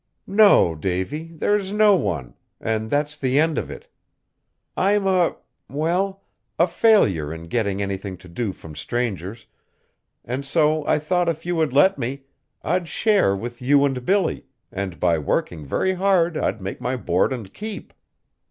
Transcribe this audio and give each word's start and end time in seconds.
"No, 0.25 0.73
Davy, 0.73 1.25
there 1.27 1.55
is 1.55 1.71
no 1.71 1.95
one, 1.95 2.33
and 2.59 2.89
that's 2.89 3.15
the 3.15 3.37
end 3.39 3.59
of 3.59 3.69
it! 3.69 3.87
I'm 4.75 5.05
a 5.05 5.35
well, 5.69 6.23
a 6.57 6.65
failure 6.65 7.31
in 7.31 7.43
getting 7.43 7.83
anything 7.83 8.17
to 8.17 8.27
do 8.27 8.51
from 8.51 8.75
strangers, 8.75 9.45
and 10.25 10.43
so 10.43 10.83
I 10.87 10.97
thought 10.97 11.29
if 11.29 11.45
you 11.45 11.55
would 11.55 11.71
let 11.71 11.99
me, 11.99 12.23
I'd 12.63 12.87
share 12.87 13.35
with 13.35 13.61
you 13.61 13.85
and 13.85 14.03
Billy, 14.03 14.47
and 14.71 14.99
by 14.99 15.19
working 15.19 15.67
very 15.67 15.93
hard 15.93 16.35
I'd 16.35 16.63
make 16.63 16.81
my 16.81 16.95
board 16.95 17.31
and 17.31 17.53
keep." 17.53 17.93